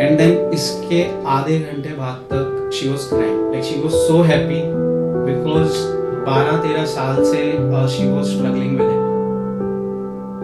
एंड 0.00 0.18
देन 0.18 0.50
इसके 0.54 1.02
आधे 1.28 1.58
घंटे 1.58 1.94
बाद 1.98 2.24
तक 2.32 2.70
she 2.74 2.88
was 2.88 3.08
crying 3.08 3.52
like 3.52 3.64
she 3.64 3.80
was 3.82 3.94
so 4.06 4.22
happy 4.22 4.62
because 5.26 5.76
बारह 6.26 6.56
तेरह 6.62 6.84
साल 6.86 7.22
से 7.24 7.42
शी 7.96 8.08
वॉज़ 8.10 8.30
स्ट्रगलिंग 8.30 8.78
विद 8.80 8.90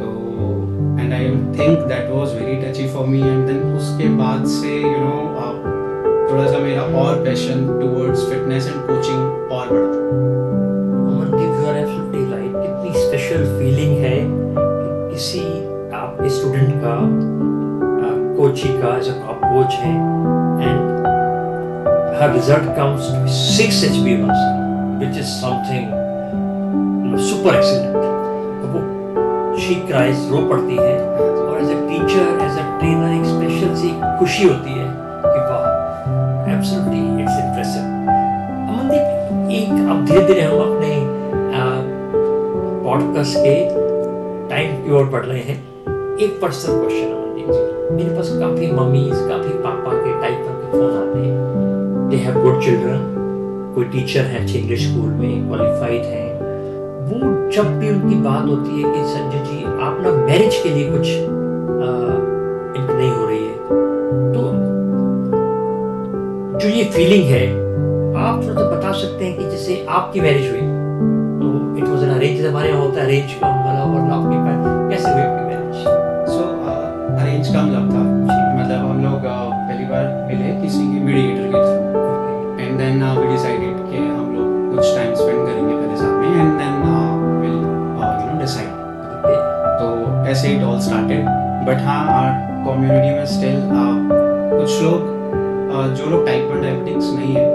तो 0.00 0.08
and 1.02 1.12
I 1.12 1.24
think 1.58 1.78
that 1.88 2.10
was 2.10 2.34
very 2.34 2.56
touchy 2.62 2.88
for 2.88 3.06
me 3.06 3.20
and 3.20 3.46
then 3.46 3.76
उसके 3.76 4.08
बाद 4.16 4.46
से 4.56 4.76
यू 4.76 4.88
you 4.88 5.00
नो 5.00 5.10
know, 5.10 5.37
थोड़ा 6.30 6.46
सा 6.46 6.58
मेरा 6.58 6.82
और 7.00 7.22
passion 7.24 7.66
towards 7.80 8.24
fitness 8.30 8.66
and 8.66 8.80
coaching 8.86 9.52
और 9.52 9.68
बढ़ा। 9.68 9.92
Amandeep 11.12 11.52
you 11.52 11.66
are 11.68 11.76
absolutely 11.78 12.24
right 12.32 12.52
कितनी 12.56 12.90
स्पेशल 13.04 13.44
फीलिंग 13.58 13.94
है 13.98 14.18
कि 14.18 15.12
किसी 15.12 15.40
आपके 15.98 16.28
स्टूडेंट 16.30 16.74
का 16.84 16.96
कोची 18.38 18.68
का 18.82 18.96
एज 18.96 19.08
आप 19.08 19.40
कोच 19.44 19.72
हैं 19.84 19.96
and 20.62 20.76
result 22.34 22.68
comes 22.76 23.08
to 23.14 23.26
six 23.32 23.82
H 23.84 23.96
B 24.04 24.14
which 25.00 25.16
is 25.18 25.32
something 25.32 25.84
super 27.28 27.54
excellent 27.54 27.94
तो 28.60 28.66
वो 28.72 28.80
शी 29.60 29.74
क्राइज 29.86 30.30
रो 30.30 30.46
पड़ती 30.48 30.76
है, 30.76 30.94
और 31.38 31.54
as 31.60 31.70
a 31.70 31.80
teacher 31.88 32.26
as 32.44 32.58
a 32.58 32.64
trainer 32.78 33.10
एक 33.14 33.24
स्पेशल 33.26 33.74
सी 33.82 33.90
खुशी 34.18 34.44
होती 34.48 34.78
है। 34.78 34.87
एब्सोल्युटली 36.58 37.00
इट्स 37.22 37.34
इम्प्रेसिव 37.38 37.82
अमनदीप 38.70 39.50
एक 39.56 39.90
अब 39.90 40.04
धीरे 40.06 40.22
धीरे 40.26 40.40
हम 40.42 40.60
अपने 40.60 40.88
पॉडकास्ट 42.84 43.36
के 43.36 43.54
टाइम 44.48 44.72
की 44.84 44.92
ओर 44.92 45.04
बढ़ 45.04 45.24
रहे 45.24 45.40
हैं। 45.40 45.56
एक 46.16 46.38
पर्सनल 46.42 46.80
क्वेश्चन 46.80 47.12
अमनदीप 47.12 47.50
जी 47.50 47.94
मेरे 47.96 48.16
पास 48.16 48.30
काफ़ी 48.40 48.70
मम्मीज 48.72 49.12
काफ़ी 49.28 49.52
पापा 49.66 49.92
के 49.94 50.20
टाइप 50.22 50.40
के 50.40 50.70
फ़ोन 50.72 50.96
आते 50.96 51.18
हैं। 51.18 52.08
दे 52.10 52.16
हैव 52.24 52.42
गुड 52.42 52.60
चिल्ड्रन 52.62 53.04
कोई 53.74 53.84
टीचर 53.92 54.24
है 54.32 54.42
अच्छे 54.42 54.58
इंग्लिश 54.58 54.88
स्कूल 54.88 55.10
में 55.20 55.46
क्वालिफाइड 55.48 56.02
हैं। 56.04 56.26
वो 57.10 57.50
जब 57.50 57.78
भी 57.78 57.90
उनकी 57.90 58.16
बात 58.24 58.48
होती 58.48 58.82
है 58.82 58.94
कि 58.94 59.04
संजय 59.12 59.44
जी 59.46 59.64
आप 59.64 60.02
ना 60.02 60.16
मैरिज 60.24 60.60
के 60.62 60.74
लिए 60.74 60.90
कुछ 60.90 61.06
आ, 61.06 62.27
जो 66.68 66.74
ये 66.74 66.84
फीलिंग 66.84 67.24
है, 67.24 67.44
आप 68.20 68.42
थोड़ा 68.42 68.54
सा 68.54 68.68
बता 68.70 68.92
सकते 68.92 69.24
हैं 69.24 69.36
कि 69.38 69.44
जैसे 69.44 69.84
आपकी 69.88 70.20
मैरिज 70.20 70.50
हुई। 70.50 70.60
तो 71.40 71.78
इट 71.78 71.84
वॉज़ 71.84 72.04
एन 72.04 72.10
अरेंज 72.10 72.44
हमारे 72.46 72.68
यहाँ 72.68 72.80
होता 72.80 73.00
है 73.00 73.06
अरेंज 73.06 73.32
का 73.34 73.48
वाला 73.64 73.84
और 73.84 74.10
आपके 74.10 74.36
पास 74.38 74.77
जो 95.94 96.10
लोग 96.10 96.26
टाइप 96.26 96.50
वन 96.50 96.62
डायबिटिक्स 96.62 97.12
नहीं 97.12 97.34
है 97.34 97.46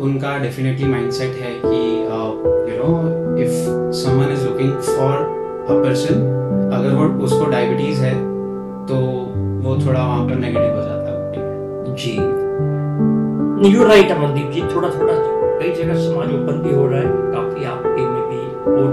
उनका 0.00 0.36
डेफिनेटली 0.38 0.88
माइंडसेट 0.88 1.36
है 1.42 1.52
कि 1.64 1.80
you 2.70 2.76
know 2.78 3.36
if 3.42 3.52
someone 3.98 4.32
is 4.32 4.44
looking 4.46 4.72
for 4.80 5.16
a 5.16 5.82
person 5.82 6.16
अगर 6.74 6.94
वो 6.94 7.04
उसको 7.24 7.44
डायबिटीज़ 7.50 8.02
है 8.02 8.14
तो 8.86 8.96
वो 9.64 9.76
थोड़ा 9.86 10.06
वहाँ 10.06 10.26
पर 10.28 10.34
नेगेटिव 10.34 10.74
हो 10.74 10.82
जाता 10.82 10.90
है 10.90 11.14
जी। 11.96 12.14
यू 13.70 13.84
राइट 13.84 14.10
अमनदीप 14.10 14.50
जी 14.52 14.60
थोड़ा 14.74 14.88
थोड़ा 14.90 15.14
कई 15.58 15.72
जगह 15.72 15.94
समाज 15.94 16.28
ओपन 16.28 16.62
भी 16.62 16.74
हो 16.74 16.86
रहा 16.86 17.00
है, 17.00 17.06
काफ़ी 17.32 17.64
आपके 17.64 18.02
में 18.02 18.22
भी 18.28 18.40
और 18.72 18.88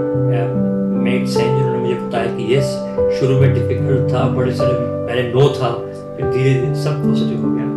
मेट्स 1.03 1.37
हैं 1.37 1.55
जिन्होंने 1.55 1.79
मुझे 1.79 1.95
बताया 1.95 2.35
कि 2.35 2.53
यस 2.55 2.67
शुरू 3.19 3.39
में 3.39 3.53
डिफ़िकल्ट 3.53 4.13
था, 4.13 4.27
बड़े 4.35 4.53
सारे 4.55 4.73
पहले 4.73 5.23
नो 5.33 5.47
था। 5.55 5.71
फिर 6.21 6.31
धीरे 6.31 6.53
धीरे 6.53 6.75
सब 6.75 7.03
पॉजिटिव 7.03 7.45
हो 7.45 7.51
गया 7.51 7.67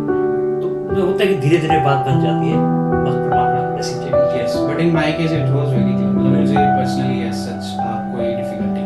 तो 0.61 1.05
होता 1.05 1.23
है 1.23 1.33
कि 1.33 1.37
धीरे 1.41 1.57
धीरे 1.57 1.77
बात 1.85 2.05
बन 2.07 2.19
जाती 2.23 2.49
है 2.49 2.57
बस 3.05 3.15
परमात्मा 3.15 3.61
की 3.61 3.71
blessing 3.75 3.99
चाहिए 4.01 4.43
yes 4.43 4.53
but 4.57 4.79
in 4.79 4.93
my 4.93 5.11
case 5.11 5.31
it 5.31 5.49
was 5.49 5.67
very 5.67 5.93
clear 5.93 6.11
मतलब 6.11 6.39
मुझे 6.39 6.55
पर्सनली 6.55 7.27
एज 7.27 7.33
सच 7.33 7.71
कोई 8.15 8.27
डिफिकल्टी 8.35 8.83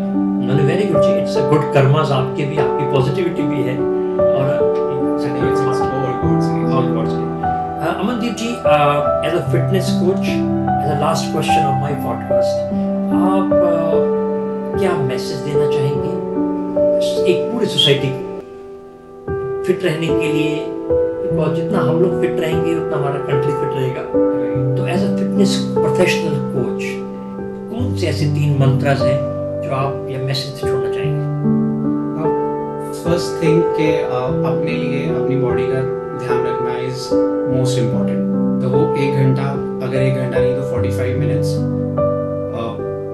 नहीं 0.48 0.68
वेरी 0.68 0.88
गुड 0.94 1.02
जी 1.02 1.12
इट्स 1.22 1.38
अ 1.38 1.50
गुड 1.50 1.74
कर्मास 1.74 2.12
आपके 2.12 2.46
भी 2.46 2.58
आपकी 2.58 2.92
पॉजिटिविटी 2.92 3.42
भी 3.42 3.64
है। 3.64 3.78
और. 4.20 4.70
Uh, 7.80 7.94
Amandeep 8.02 8.34
ji, 8.40 8.48
uh, 8.70 9.28
as 9.28 9.36
a 9.36 9.44
fitness 9.52 9.90
coach, 10.00 10.28
as 10.74 10.90
a 10.90 10.98
last 11.04 11.30
question 11.36 11.68
of 11.68 11.76
आप 13.20 13.54
uh, 13.60 14.00
क्या 14.80 14.94
मैसेज 14.98 15.38
देना 15.38 15.66
चाहेंगे? 15.72 16.10
एक 17.32 17.54
पूरी 17.54 17.66
सोसाइटी 17.66 18.08
को। 18.08 18.29
फिट 19.66 19.84
रहने 19.84 20.08
के 20.10 20.28
लिए 20.34 20.56
बिकॉज़ 20.68 21.54
जितना 21.56 21.80
हम 21.80 22.02
लोग 22.02 22.22
फिट 22.22 22.40
रहेंगे, 22.40 22.76
उतना 22.76 22.98
हमारा 22.98 23.20
कंट्री 23.22 23.52
फिट 23.52 23.72
रहेगा। 23.76 24.02
तो 24.76 24.88
as 24.88 25.04
a 25.04 25.16
fitness 25.18 25.56
professional 25.74 26.36
coach 26.54 26.82
कौन 27.72 27.96
से 27.96 28.08
ऐसे 28.08 28.26
तीन 28.36 28.58
मंत्रास 28.60 29.02
हैं 29.02 29.20
जो 29.64 29.70
आप 29.76 30.08
ये 30.10 30.18
मैसेज 30.24 30.62
छोड़ना 30.62 30.92
चाहेंगे? 30.92 31.26
फ़र्स्ट 33.00 33.44
थिंग 33.44 33.62
कि 33.76 33.88
अपने 33.98 34.72
लिए, 34.72 35.02
अपनी 35.10 35.36
बॉडी 35.38 35.66
का 35.68 35.82
ध्यान 36.24 36.40
रखना 36.48 36.72
इज़ 36.88 37.02
मोस्ट 37.54 37.80
इंपॉर्टेंट 37.80 38.20
तो 38.62 38.70
वो 38.70 38.82
एक 38.96 39.12
घंटा, 39.16 39.46
अगर 39.88 40.00
एक 40.00 40.16
घंटा 40.16 40.40
नहीं 40.40 40.56
तो 40.56 40.64
45 40.72 41.16
मिनट्स 41.20 41.50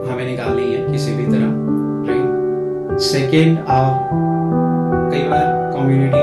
हमें 0.08 0.26
निकालनी 0.26 0.66
है 0.74 0.92
किसी 0.92 1.12
भी 1.16 1.26
तरह 1.26 1.64
सेकेंड 3.04 3.58
कई 5.12 5.24
बार 5.30 5.46
कम्युनिटी 5.74 6.20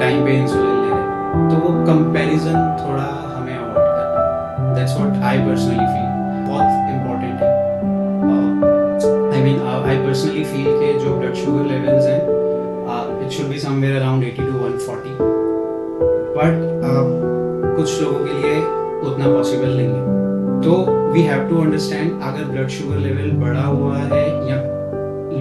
टाइम 0.00 0.24
पे 0.24 0.32
इंसुलिन 0.38 0.76
ले। 0.82 0.90
रहे 0.90 1.48
तो 1.48 1.56
वो 1.62 1.70
कंपैरिजन 1.86 2.56
थोड़ा 2.80 3.08
हमें 3.36 3.56
अवॉइड 3.56 3.76
करना 3.76 4.74
that's 4.74 4.96
what 4.98 5.22
I 5.24 5.38
personally 5.46 5.86
feel 5.86 6.08
बहुत 6.48 6.68
इम्पोर्टेंट 6.94 7.36
है। 7.42 7.48
I 9.30 9.42
mean 9.44 9.60
I 9.66 9.96
personally 10.06 10.44
feel 10.44 10.70
के 10.80 10.92
जो 10.98 11.16
ब्लड 11.18 11.34
शुगर 11.36 11.64
लेवल्स 11.72 12.06
हैं 12.06 12.22
it 13.24 13.30
should 13.30 13.48
be 13.48 13.58
somewhere 13.60 13.96
around 13.96 14.24
80 14.24 14.36
to 14.38 14.54
140 14.68 15.14
but 16.36 16.54
कुछ 17.76 18.00
लोगों 18.02 18.24
के 18.24 18.32
लिए 18.32 18.56
उतना 19.10 19.26
पॉसिबल 19.26 19.76
नहीं 19.76 19.88
है। 19.88 20.02
तो 20.62 20.72
वी 21.12 21.22
हैव 21.22 21.48
टू 21.48 21.60
अंडरस्टैंड 21.60 22.22
अगर 22.22 22.44
ब्लड 22.50 22.68
शुगर 22.70 22.98
लेवल 22.98 23.30
बढ़ा 23.44 23.62
हुआ 23.62 23.96
है 23.96 24.26
या 24.50 24.56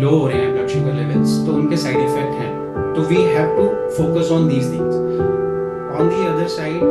लो 0.01 0.17
हो 0.17 0.27
रहे 0.27 0.37
हैं 0.37 0.53
ब्लड 0.53 0.67
शुगर 0.69 0.93
लेवल्स 0.93 1.45
तो 1.47 1.53
उनके 1.53 1.77
साइड 1.77 1.97
इफ़ेक्ट 1.97 2.39
हैं। 2.41 2.58
So 2.99 3.07
we 3.07 3.23
have 3.31 3.55
to 3.55 3.89
focus 3.95 4.29
on 4.29 4.49
these 4.49 4.67
things. 4.67 4.93
On 5.95 6.09
the 6.09 6.27
other 6.27 6.49
side, 6.49 6.81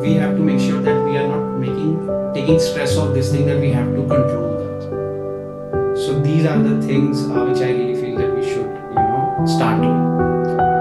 we 0.00 0.14
have 0.14 0.36
to 0.36 0.40
make 0.40 0.60
sure 0.60 0.80
that 0.80 1.04
we 1.04 1.16
are 1.16 1.26
not 1.26 1.58
making 1.58 1.98
taking 2.32 2.60
stress 2.60 2.96
off 2.96 3.12
this 3.12 3.32
thing 3.32 3.46
that 3.46 3.58
we 3.58 3.72
have 3.72 3.90
to 3.90 4.02
control 4.06 4.54
that. 4.60 5.96
So 5.98 6.20
these 6.20 6.46
are 6.46 6.62
the 6.62 6.80
things 6.86 7.26
uh, 7.26 7.42
which 7.42 7.58
I 7.58 7.72
really 7.72 8.00
feel 8.00 8.18
that 8.18 8.36
we 8.36 8.44
should, 8.44 8.70
you 8.70 9.02
know, 9.02 9.44
start 9.48 9.82
doing. 9.82 9.98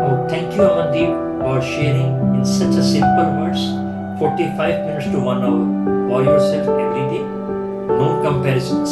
Oh, 0.05 0.27
thank 0.29 0.53
you, 0.53 0.61
Amandeep, 0.61 1.41
for 1.41 1.59
sharing 1.59 2.13
in 2.35 2.45
such 2.45 2.75
a 2.75 2.83
simple 2.83 3.33
words, 3.41 3.65
45 4.19 4.85
minutes 4.85 5.07
to 5.07 5.19
one 5.19 5.41
hour 5.41 5.65
for 6.07 6.23
yourself 6.23 6.69
every 6.69 7.17
day, 7.17 7.23
no 7.97 8.21
comparisons. 8.23 8.91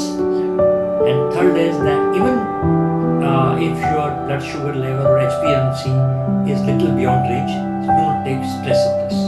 And 1.05 1.31
third 1.31 1.57
is 1.57 1.77
that 1.77 2.15
even 2.15 2.88
uh, 3.30 3.56
if 3.58 3.76
your 3.92 4.08
blood 4.26 4.42
sugar 4.42 4.74
level 4.74 5.06
or 5.06 5.18
HbA1c 5.18 6.50
is 6.50 6.60
little 6.62 6.94
beyond 6.96 7.28
range, 7.30 7.54
do 7.86 7.92
not 8.00 8.24
take 8.24 8.42
stress 8.56 8.80
of 8.88 8.94
this. 9.02 9.18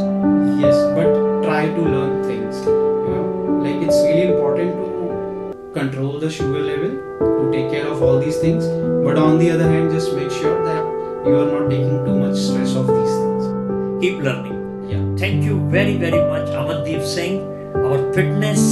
Yes, 0.61 0.77
but 0.97 1.09
try 1.45 1.67
to 1.67 1.81
learn 1.81 2.23
things. 2.25 2.61
You 2.67 3.11
know, 3.15 3.61
like 3.65 3.83
it's 3.87 3.97
really 4.05 4.29
important 4.35 4.73
to 4.77 5.73
control 5.73 6.19
the 6.19 6.31
sugar 6.31 6.61
level, 6.61 6.93
to 7.21 7.51
take 7.53 7.71
care 7.71 7.87
of 7.87 8.03
all 8.03 8.19
these 8.19 8.39
things. 8.39 8.65
But 9.05 9.19
on 9.19 9.39
the 9.39 9.51
other 9.51 9.69
hand, 9.69 9.91
just 9.91 10.13
make 10.15 10.31
sure 10.31 10.63
that 10.65 10.83
you 11.27 11.35
are 11.35 11.51
not 11.51 11.71
taking 11.71 12.05
too 12.05 12.17
much 12.19 12.37
stress 12.37 12.75
of 12.75 12.87
these 12.87 13.15
things. 13.21 14.01
Keep 14.03 14.23
learning. 14.23 14.57
Yeah. 14.89 15.05
Thank 15.19 15.45
you 15.45 15.61
very, 15.69 15.97
very 15.97 16.23
much, 16.31 16.49
Amandeep 16.49 17.05
Singh. 17.05 17.57
our 17.85 18.13
fitness 18.13 18.63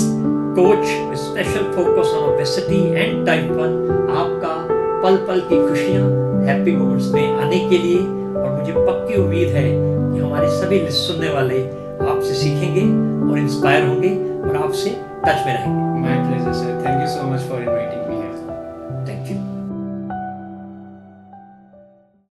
coach 0.56 0.86
with 1.08 1.18
special 1.18 1.72
focus 1.72 2.08
on 2.08 2.22
obesity 2.30 2.82
and 3.02 3.26
type 3.26 3.50
1 3.50 3.74
आपका 4.22 4.47
पल 5.09 5.15
पल 5.27 5.39
की 5.41 5.57
खुशियाँ 5.59 6.09
happy 6.47 6.75
moments 6.75 7.07
में 7.11 7.39
आने 7.41 7.59
के 7.69 7.77
लिए 7.77 7.99
और 7.99 8.51
मुझे 8.51 8.73
पक्की 8.73 9.15
उम्मीद 9.15 9.55
है 9.55 9.63
कि 9.63 10.19
हमारे 10.19 10.49
सभी 10.51 10.79
सुनने 10.97 11.29
वाले 11.29 11.61
आपसे 12.09 12.33
सीखेंगे 12.33 12.83
और 13.29 13.39
इंस्पायर 13.39 13.87
होंगे 13.87 14.15
और 14.41 14.55
आपसे 14.57 14.89
टच 15.25 15.45
में 15.45 15.53
रहेंगे 15.53 15.89
thank 16.85 17.01
you 17.01 17.07
so 17.07 17.27
much 17.33 17.49
for 17.49 17.59
me. 17.61 18.08